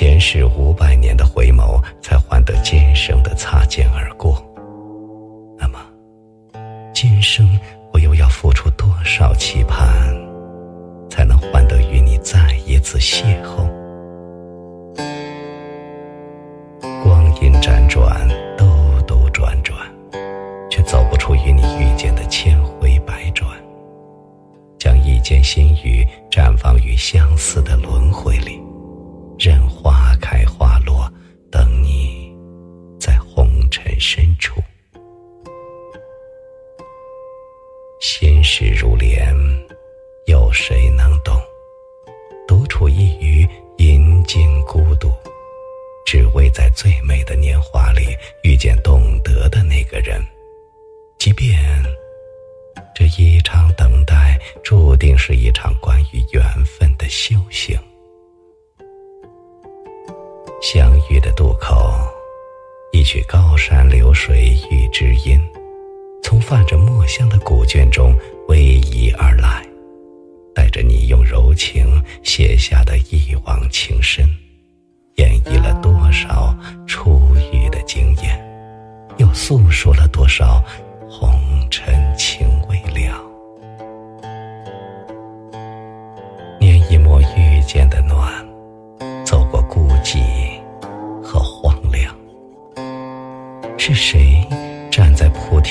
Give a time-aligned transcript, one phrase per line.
[0.00, 4.42] 前世五百年的回眸，才换得今生的擦肩而过。
[5.58, 5.78] 那么，
[6.94, 7.46] 今生
[7.92, 9.86] 我又要付出多少期盼，
[11.10, 13.68] 才能换得与你再一次邂逅？
[17.04, 18.26] 光阴辗转，
[18.56, 18.66] 兜
[19.06, 19.78] 兜转转，
[20.70, 23.46] 却走不出与你遇见的千回百转。
[24.78, 27.89] 将一间心语绽放于相似的路
[38.40, 39.36] 心事如莲，
[40.24, 41.38] 有谁能懂？
[42.48, 45.12] 独处一隅，饮尽孤独，
[46.06, 50.24] 只为在最美的年华里遇见懂得的那个人，
[51.18, 51.58] 即便。
[52.94, 57.78] 这一场等待，注定是一场关于缘分的修行。
[60.62, 61.92] 相遇的渡口，
[62.90, 65.38] 一曲高山流水遇知音，
[66.30, 69.66] 从泛着墨香的古卷中逶迤而来，
[70.54, 74.24] 带着你用柔情写下的一往情深，
[75.16, 77.20] 演绎了多少初
[77.52, 78.40] 遇的惊艳，
[79.16, 80.62] 又诉说了多少。
[81.10, 81.34] 红
[81.68, 83.20] 尘情未了，
[86.60, 88.32] 念一抹遇见的暖，
[89.24, 90.22] 走过孤寂
[91.20, 92.14] 和荒凉。
[93.76, 94.39] 是谁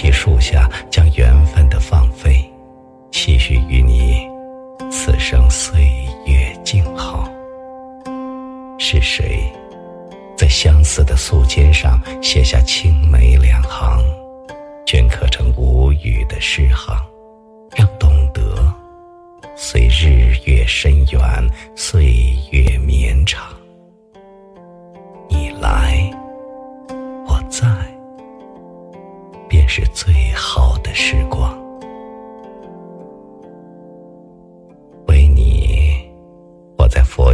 [0.00, 2.48] 提树下，将缘分的放飞，
[3.10, 4.28] 期许与你
[4.92, 5.90] 此生岁
[6.24, 7.28] 月静好？
[8.78, 9.42] 是谁
[10.36, 14.00] 在相思的素笺上写下青梅两行？
[14.86, 16.96] 镌刻成无语的诗行，
[17.74, 18.72] 让懂得
[19.56, 21.37] 随日月深远，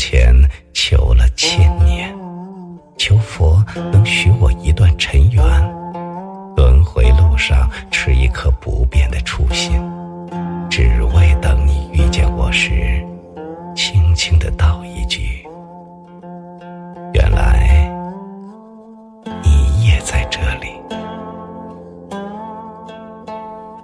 [0.00, 0.34] 前
[0.72, 2.10] 求了千年，
[2.96, 3.62] 求佛
[3.92, 5.44] 能许我一段尘缘。
[6.56, 9.78] 轮回路上，持一颗不变的初心，
[10.70, 13.04] 只为等你遇见我时，
[13.76, 15.46] 轻轻的道一句
[17.12, 17.86] ：“原来
[19.42, 20.72] 你也在这里。”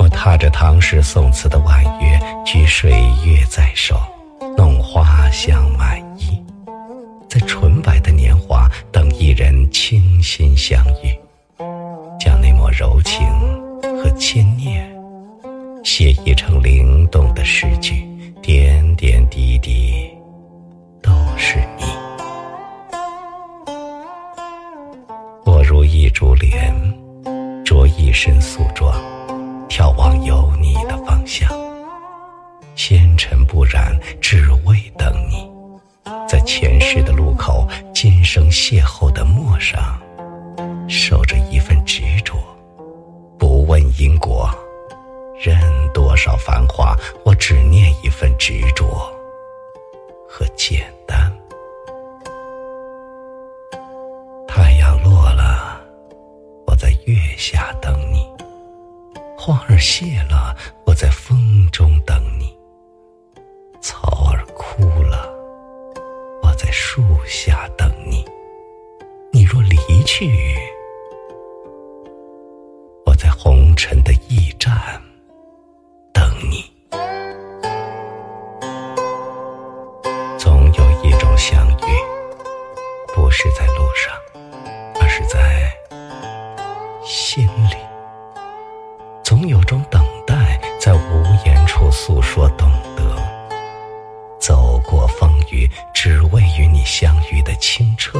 [0.00, 2.92] 我踏着唐诗宋词的婉约，举水
[3.26, 4.00] 月在手，
[5.28, 6.42] 花香满衣，
[7.28, 11.14] 在纯白的年华等一人倾心相遇。
[12.18, 13.28] 将那抹柔情
[13.82, 14.90] 和牵念
[15.84, 18.06] 写意成灵动的诗句，
[18.40, 20.08] 点点滴滴
[21.02, 21.84] 都是你。
[25.44, 26.74] 我如一株莲，
[27.62, 28.98] 着一身素装，
[29.68, 31.50] 眺望有你的方向，
[32.78, 35.50] 纤尘不染，只为等你。
[36.28, 40.00] 在前世的路口，今生邂逅的陌上。
[40.88, 42.36] 守着一份执着，
[43.36, 44.48] 不问因果，
[45.42, 45.60] 任
[45.92, 48.86] 多少繁华，我只念一份执着
[50.28, 51.36] 和简单。
[54.46, 55.80] 太阳落了，
[56.64, 58.20] 我在月下等你；
[59.36, 60.56] 花儿谢了，
[60.86, 61.87] 我在风中
[70.18, 70.58] 去，
[73.06, 74.76] 我，在红尘的驿站
[76.12, 76.64] 等你，
[80.36, 81.84] 总有一种相遇，
[83.14, 84.12] 不是在路上，
[85.00, 85.72] 而是在
[87.04, 87.76] 心里。
[89.22, 93.16] 总有种等待，在无言处诉说懂得。
[94.40, 98.18] 走过风雨，只为与你相遇的清澈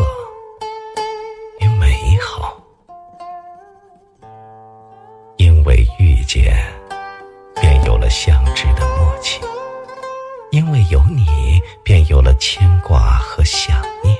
[10.58, 14.12] 因为有你，便有了牵挂和想念。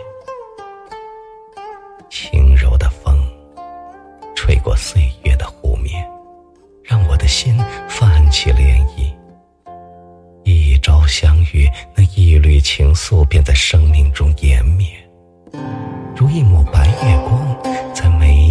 [2.08, 3.20] 轻柔的风，
[4.37, 6.08] 吹过岁月的湖面，
[6.85, 7.58] 让我的心
[7.88, 9.12] 泛起涟漪。
[10.44, 14.87] 一朝相遇，那一缕情愫便在生命中湮灭，
[16.14, 18.47] 如一抹白月光，在眉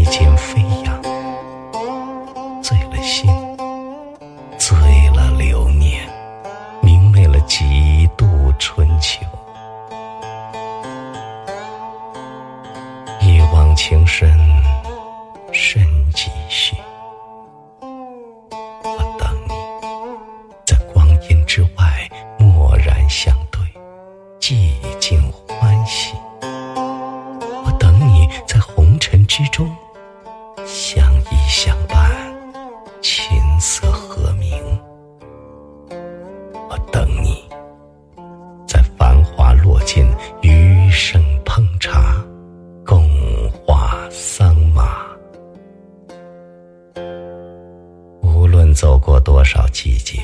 [48.78, 50.20] 走过多少季节。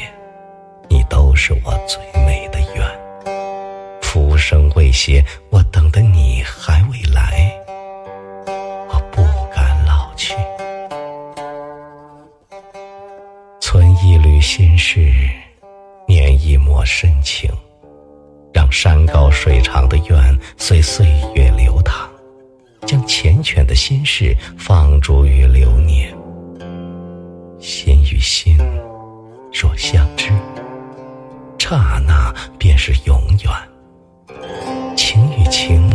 [0.87, 2.87] 你都是我最美的愿，
[3.99, 7.51] 浮生未歇，我等的你还未来，
[8.45, 10.35] 我不敢老去。
[13.59, 15.11] 存一缕心事，
[16.07, 17.49] 念一抹深情，
[18.53, 22.07] 让山高水长的愿随岁月流淌，
[22.85, 26.15] 将缱绻的心事放逐于流年。
[27.63, 28.57] 心与心
[29.53, 30.27] 若相知。
[31.57, 35.89] 刹那便是永远，情与情。